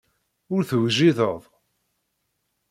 [0.53, 1.41] Ur tewjideḍ.